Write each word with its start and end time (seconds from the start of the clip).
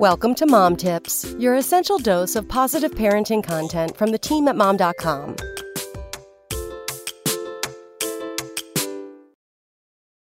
Welcome 0.00 0.34
to 0.34 0.46
Mom 0.46 0.76
Tips, 0.76 1.24
your 1.38 1.54
essential 1.54 1.96
dose 1.96 2.36
of 2.36 2.46
positive 2.46 2.90
parenting 2.90 3.42
content 3.42 3.96
from 3.96 4.10
the 4.10 4.18
team 4.18 4.46
at 4.46 4.54
mom.com. 4.54 5.36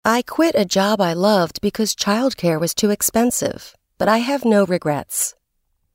I 0.04 0.22
quit 0.22 0.54
a 0.54 0.64
job 0.64 1.00
I 1.00 1.14
loved 1.14 1.60
because 1.60 1.96
childcare 1.96 2.60
was 2.60 2.76
too 2.76 2.90
expensive, 2.90 3.74
but 3.98 4.06
I 4.06 4.18
have 4.18 4.44
no 4.44 4.64
regrets. 4.64 5.34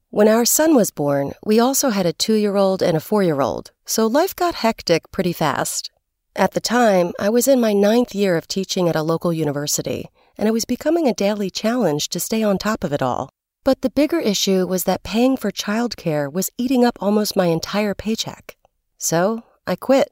When 0.10 0.28
our 0.28 0.44
son 0.44 0.76
was 0.76 0.92
born, 0.92 1.32
we 1.46 1.58
also 1.58 1.92
had 1.92 2.06
a 2.06 2.12
two 2.12 2.36
year 2.36 2.58
old 2.58 2.82
and 2.82 2.98
a 2.98 3.00
four 3.00 3.24
year 3.24 3.40
old, 3.40 3.72
so 3.86 4.06
life 4.06 4.36
got 4.36 4.56
hectic 4.56 5.10
pretty 5.12 5.32
fast. 5.32 5.90
At 6.36 6.52
the 6.52 6.60
time, 6.60 7.14
I 7.18 7.30
was 7.30 7.48
in 7.48 7.62
my 7.62 7.72
ninth 7.72 8.14
year 8.14 8.36
of 8.36 8.50
teaching 8.50 8.90
at 8.90 8.98
a 8.98 9.02
local 9.02 9.32
university, 9.32 10.10
and 10.38 10.50
it 10.50 10.52
was 10.52 10.66
becoming 10.66 11.08
a 11.08 11.14
daily 11.14 11.50
challenge 11.50 12.10
to 12.10 12.20
stay 12.20 12.44
on 12.44 12.58
top 12.58 12.84
of 12.84 12.92
it 12.92 13.02
all. 13.02 13.30
But 13.64 13.82
the 13.82 13.92
bigger 13.92 14.20
issue 14.20 14.66
was 14.66 14.86
that 14.86 15.04
paying 15.04 15.38
for 15.38 15.52
childcare 15.52 16.32
was 16.32 16.50
eating 16.58 16.84
up 16.84 16.98
almost 17.00 17.36
my 17.36 17.46
entire 17.46 17.94
paycheck. 17.94 18.58
So 18.98 19.44
I 19.68 19.76
quit. 19.76 20.12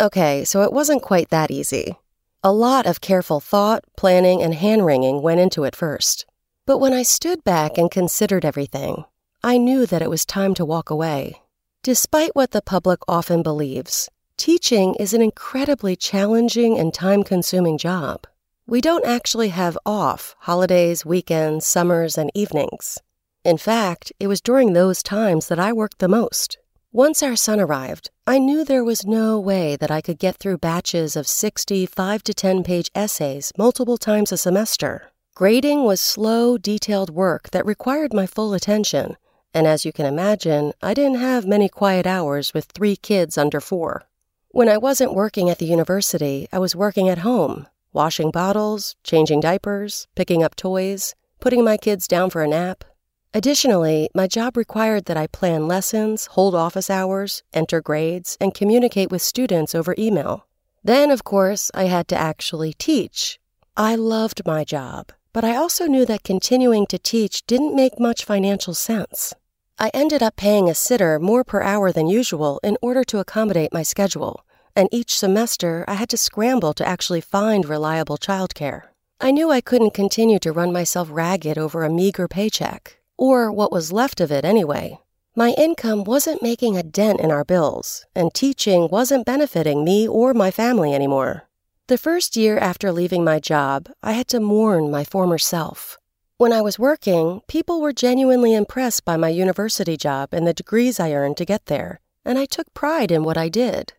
Okay, 0.00 0.44
so 0.44 0.62
it 0.62 0.72
wasn't 0.72 1.02
quite 1.02 1.30
that 1.30 1.50
easy. 1.50 1.96
A 2.42 2.52
lot 2.52 2.86
of 2.86 3.00
careful 3.00 3.38
thought, 3.38 3.84
planning, 3.96 4.42
and 4.42 4.54
hand 4.54 4.86
wringing 4.86 5.22
went 5.22 5.40
into 5.40 5.62
it 5.64 5.76
first. 5.76 6.26
But 6.66 6.78
when 6.78 6.92
I 6.92 7.02
stood 7.02 7.44
back 7.44 7.78
and 7.78 7.90
considered 7.90 8.44
everything, 8.44 9.04
I 9.44 9.56
knew 9.58 9.86
that 9.86 10.02
it 10.02 10.10
was 10.10 10.24
time 10.24 10.54
to 10.54 10.64
walk 10.64 10.90
away. 10.90 11.42
Despite 11.82 12.34
what 12.34 12.50
the 12.50 12.62
public 12.62 13.00
often 13.06 13.42
believes, 13.42 14.08
teaching 14.36 14.94
is 14.96 15.14
an 15.14 15.22
incredibly 15.22 15.96
challenging 15.96 16.78
and 16.78 16.92
time 16.92 17.22
consuming 17.22 17.78
job. 17.78 18.26
We 18.70 18.80
don't 18.80 19.04
actually 19.04 19.48
have 19.48 19.76
off 19.84 20.36
holidays, 20.38 21.04
weekends, 21.04 21.66
summers, 21.66 22.16
and 22.16 22.30
evenings. 22.36 23.00
In 23.44 23.58
fact, 23.58 24.12
it 24.20 24.28
was 24.28 24.40
during 24.40 24.74
those 24.74 25.02
times 25.02 25.48
that 25.48 25.58
I 25.58 25.72
worked 25.72 25.98
the 25.98 26.06
most. 26.06 26.56
Once 26.92 27.20
our 27.20 27.34
son 27.34 27.58
arrived, 27.58 28.10
I 28.28 28.38
knew 28.38 28.64
there 28.64 28.84
was 28.84 29.04
no 29.04 29.40
way 29.40 29.74
that 29.74 29.90
I 29.90 30.00
could 30.00 30.20
get 30.20 30.36
through 30.36 30.58
batches 30.58 31.16
of 31.16 31.26
60 31.26 31.84
5 31.84 32.22
to 32.22 32.32
10 32.32 32.62
page 32.62 32.92
essays 32.94 33.50
multiple 33.58 33.98
times 33.98 34.30
a 34.30 34.36
semester. 34.36 35.10
Grading 35.34 35.82
was 35.82 36.00
slow, 36.00 36.56
detailed 36.56 37.10
work 37.10 37.50
that 37.50 37.66
required 37.66 38.14
my 38.14 38.24
full 38.24 38.54
attention, 38.54 39.16
and 39.52 39.66
as 39.66 39.84
you 39.84 39.92
can 39.92 40.06
imagine, 40.06 40.74
I 40.80 40.94
didn't 40.94 41.18
have 41.18 41.44
many 41.44 41.68
quiet 41.68 42.06
hours 42.06 42.54
with 42.54 42.66
three 42.66 42.94
kids 42.94 43.36
under 43.36 43.60
four. 43.60 44.04
When 44.52 44.68
I 44.68 44.78
wasn't 44.78 45.12
working 45.12 45.50
at 45.50 45.58
the 45.58 45.66
university, 45.66 46.46
I 46.52 46.60
was 46.60 46.76
working 46.76 47.08
at 47.08 47.26
home, 47.26 47.66
washing 47.92 48.30
bottles, 48.30 48.96
changing 49.04 49.40
diapers, 49.40 50.06
picking 50.14 50.42
up 50.42 50.56
toys, 50.56 51.14
putting 51.40 51.64
my 51.64 51.76
kids 51.76 52.06
down 52.06 52.30
for 52.30 52.42
a 52.42 52.48
nap. 52.48 52.84
Additionally, 53.32 54.08
my 54.14 54.26
job 54.26 54.56
required 54.56 55.04
that 55.04 55.16
I 55.16 55.28
plan 55.28 55.68
lessons, 55.68 56.26
hold 56.26 56.54
office 56.54 56.90
hours, 56.90 57.42
enter 57.52 57.80
grades, 57.80 58.36
and 58.40 58.52
communicate 58.52 59.10
with 59.10 59.22
students 59.22 59.74
over 59.74 59.94
email. 59.96 60.46
Then, 60.82 61.10
of 61.10 61.22
course, 61.22 61.70
I 61.74 61.84
had 61.84 62.08
to 62.08 62.16
actually 62.16 62.72
teach. 62.72 63.38
I 63.76 63.94
loved 63.94 64.46
my 64.46 64.64
job, 64.64 65.12
but 65.32 65.44
I 65.44 65.54
also 65.54 65.86
knew 65.86 66.04
that 66.06 66.24
continuing 66.24 66.86
to 66.86 66.98
teach 66.98 67.46
didn't 67.46 67.76
make 67.76 68.00
much 68.00 68.24
financial 68.24 68.74
sense. 68.74 69.32
I 69.78 69.90
ended 69.94 70.22
up 70.22 70.36
paying 70.36 70.68
a 70.68 70.74
sitter 70.74 71.18
more 71.18 71.44
per 71.44 71.62
hour 71.62 71.92
than 71.92 72.08
usual 72.08 72.60
in 72.62 72.76
order 72.82 73.04
to 73.04 73.18
accommodate 73.18 73.72
my 73.72 73.82
schedule, 73.82 74.44
and 74.74 74.88
each 74.92 75.18
semester 75.18 75.84
I 75.88 75.94
had 75.94 76.08
to 76.10 76.16
scramble 76.16 76.72
to 76.74 76.86
actually 76.86 77.20
find 77.20 77.64
reliable 77.64 78.18
childcare. 78.18 78.82
I 79.20 79.30
knew 79.30 79.50
I 79.50 79.60
couldn't 79.60 79.92
continue 79.92 80.38
to 80.38 80.52
run 80.52 80.72
myself 80.72 81.08
ragged 81.10 81.58
over 81.58 81.84
a 81.84 81.90
meager 81.90 82.26
paycheck, 82.26 82.98
or 83.18 83.52
what 83.52 83.70
was 83.70 83.92
left 83.92 84.20
of 84.20 84.32
it 84.32 84.44
anyway. 84.44 84.98
My 85.36 85.50
income 85.58 86.04
wasn't 86.04 86.42
making 86.42 86.76
a 86.76 86.82
dent 86.82 87.20
in 87.20 87.30
our 87.30 87.44
bills, 87.44 88.04
and 88.14 88.34
teaching 88.34 88.88
wasn't 88.90 89.26
benefiting 89.26 89.84
me 89.84 90.08
or 90.08 90.34
my 90.34 90.50
family 90.50 90.94
anymore. 90.94 91.48
The 91.86 91.98
first 91.98 92.36
year 92.36 92.56
after 92.58 92.92
leaving 92.92 93.24
my 93.24 93.40
job, 93.40 93.90
I 94.02 94.12
had 94.12 94.28
to 94.28 94.40
mourn 94.40 94.90
my 94.90 95.04
former 95.04 95.38
self. 95.38 95.98
When 96.36 96.52
I 96.52 96.62
was 96.62 96.78
working, 96.78 97.42
people 97.48 97.80
were 97.80 97.92
genuinely 97.92 98.54
impressed 98.54 99.04
by 99.04 99.16
my 99.16 99.28
university 99.28 99.96
job 99.96 100.30
and 100.32 100.46
the 100.46 100.54
degrees 100.54 100.98
I 100.98 101.12
earned 101.12 101.36
to 101.36 101.44
get 101.44 101.66
there, 101.66 102.00
and 102.24 102.38
I 102.38 102.46
took 102.46 102.72
pride 102.72 103.10
in 103.10 103.24
what 103.24 103.36
I 103.36 103.48
did. 103.48 103.92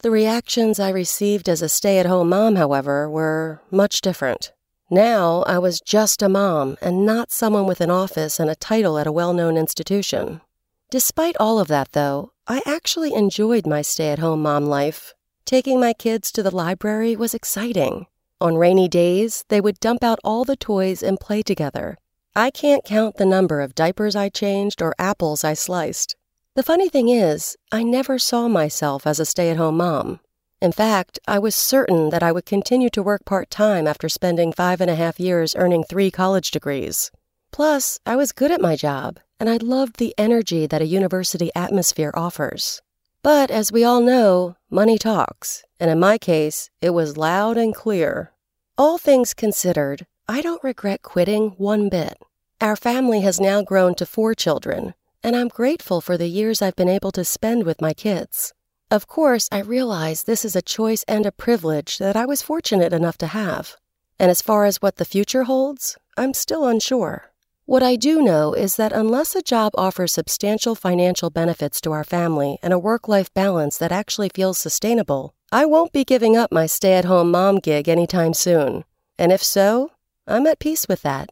The 0.00 0.12
reactions 0.12 0.78
I 0.78 0.90
received 0.90 1.48
as 1.48 1.60
a 1.60 1.68
stay 1.68 1.98
at 1.98 2.06
home 2.06 2.28
mom, 2.28 2.54
however, 2.54 3.10
were 3.10 3.62
much 3.68 4.00
different. 4.00 4.52
Now 4.88 5.42
I 5.42 5.58
was 5.58 5.80
just 5.80 6.22
a 6.22 6.28
mom 6.28 6.76
and 6.80 7.04
not 7.04 7.32
someone 7.32 7.66
with 7.66 7.80
an 7.80 7.90
office 7.90 8.38
and 8.38 8.48
a 8.48 8.54
title 8.54 8.96
at 8.96 9.08
a 9.08 9.12
well 9.12 9.32
known 9.32 9.56
institution. 9.56 10.40
Despite 10.88 11.36
all 11.40 11.58
of 11.58 11.66
that, 11.66 11.92
though, 11.92 12.30
I 12.46 12.62
actually 12.64 13.12
enjoyed 13.12 13.66
my 13.66 13.82
stay 13.82 14.10
at 14.10 14.20
home 14.20 14.40
mom 14.40 14.66
life. 14.66 15.14
Taking 15.44 15.80
my 15.80 15.92
kids 15.94 16.30
to 16.32 16.44
the 16.44 16.54
library 16.54 17.16
was 17.16 17.34
exciting. 17.34 18.06
On 18.40 18.56
rainy 18.56 18.86
days, 18.86 19.44
they 19.48 19.60
would 19.60 19.80
dump 19.80 20.04
out 20.04 20.20
all 20.22 20.44
the 20.44 20.54
toys 20.54 21.02
and 21.02 21.18
play 21.18 21.42
together. 21.42 21.98
I 22.36 22.50
can't 22.50 22.84
count 22.84 23.16
the 23.16 23.26
number 23.26 23.60
of 23.60 23.74
diapers 23.74 24.14
I 24.14 24.28
changed 24.28 24.80
or 24.80 24.94
apples 24.96 25.42
I 25.42 25.54
sliced. 25.54 26.14
The 26.58 26.64
funny 26.64 26.88
thing 26.88 27.08
is, 27.08 27.56
I 27.70 27.84
never 27.84 28.18
saw 28.18 28.48
myself 28.48 29.06
as 29.06 29.20
a 29.20 29.24
stay 29.24 29.48
at 29.48 29.58
home 29.58 29.76
mom. 29.76 30.18
In 30.60 30.72
fact, 30.72 31.20
I 31.28 31.38
was 31.38 31.54
certain 31.54 32.10
that 32.10 32.24
I 32.24 32.32
would 32.32 32.46
continue 32.46 32.90
to 32.90 33.00
work 33.00 33.24
part 33.24 33.48
time 33.48 33.86
after 33.86 34.08
spending 34.08 34.52
five 34.52 34.80
and 34.80 34.90
a 34.90 34.96
half 34.96 35.20
years 35.20 35.54
earning 35.54 35.84
three 35.84 36.10
college 36.10 36.50
degrees. 36.50 37.12
Plus, 37.52 38.00
I 38.04 38.16
was 38.16 38.32
good 38.32 38.50
at 38.50 38.60
my 38.60 38.74
job, 38.74 39.20
and 39.38 39.48
I 39.48 39.58
loved 39.58 39.98
the 39.98 40.12
energy 40.18 40.66
that 40.66 40.82
a 40.82 40.86
university 40.86 41.52
atmosphere 41.54 42.10
offers. 42.14 42.82
But 43.22 43.52
as 43.52 43.70
we 43.70 43.84
all 43.84 44.00
know, 44.00 44.56
money 44.68 44.98
talks, 44.98 45.62
and 45.78 45.92
in 45.92 46.00
my 46.00 46.18
case, 46.18 46.70
it 46.82 46.90
was 46.90 47.16
loud 47.16 47.56
and 47.56 47.72
clear. 47.72 48.32
All 48.76 48.98
things 48.98 49.32
considered, 49.32 50.08
I 50.26 50.40
don't 50.40 50.64
regret 50.64 51.02
quitting 51.02 51.50
one 51.50 51.88
bit. 51.88 52.18
Our 52.60 52.74
family 52.74 53.20
has 53.20 53.38
now 53.38 53.62
grown 53.62 53.94
to 53.94 54.04
four 54.04 54.34
children, 54.34 54.94
and 55.22 55.34
I'm 55.34 55.48
grateful 55.48 56.00
for 56.00 56.16
the 56.16 56.28
years 56.28 56.62
I've 56.62 56.76
been 56.76 56.88
able 56.88 57.12
to 57.12 57.24
spend 57.24 57.64
with 57.64 57.80
my 57.80 57.92
kids. 57.92 58.52
Of 58.90 59.06
course, 59.06 59.48
I 59.52 59.60
realize 59.60 60.22
this 60.22 60.44
is 60.44 60.56
a 60.56 60.62
choice 60.62 61.04
and 61.06 61.26
a 61.26 61.32
privilege 61.32 61.98
that 61.98 62.16
I 62.16 62.24
was 62.24 62.42
fortunate 62.42 62.92
enough 62.92 63.18
to 63.18 63.26
have. 63.26 63.76
And 64.18 64.30
as 64.30 64.42
far 64.42 64.64
as 64.64 64.80
what 64.80 64.96
the 64.96 65.04
future 65.04 65.44
holds, 65.44 65.96
I'm 66.16 66.34
still 66.34 66.66
unsure. 66.66 67.30
What 67.66 67.82
I 67.82 67.96
do 67.96 68.22
know 68.22 68.54
is 68.54 68.76
that 68.76 68.94
unless 68.94 69.36
a 69.36 69.42
job 69.42 69.72
offers 69.76 70.14
substantial 70.14 70.74
financial 70.74 71.28
benefits 71.28 71.82
to 71.82 71.92
our 71.92 72.02
family 72.02 72.58
and 72.62 72.72
a 72.72 72.78
work 72.78 73.08
life 73.08 73.32
balance 73.34 73.76
that 73.76 73.92
actually 73.92 74.30
feels 74.30 74.56
sustainable, 74.56 75.34
I 75.52 75.66
won't 75.66 75.92
be 75.92 76.02
giving 76.02 76.34
up 76.34 76.50
my 76.50 76.64
stay 76.64 76.94
at 76.94 77.04
home 77.04 77.30
mom 77.30 77.58
gig 77.58 77.86
anytime 77.86 78.32
soon. 78.32 78.84
And 79.18 79.32
if 79.32 79.42
so, 79.42 79.90
I'm 80.26 80.46
at 80.46 80.60
peace 80.60 80.88
with 80.88 81.02
that. 81.02 81.28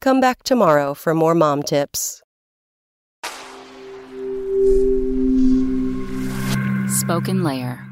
Come 0.00 0.20
back 0.20 0.42
tomorrow 0.42 0.92
for 0.92 1.14
more 1.14 1.34
mom 1.34 1.62
tips. 1.62 2.22
SpokenLayer. 7.10 7.89